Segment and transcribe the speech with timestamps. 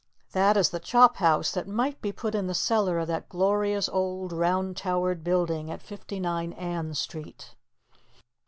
[0.31, 4.33] That is the chophouse that might be put in the cellar of that glorious old
[4.33, 7.53] round towered building at 59 Ann Street.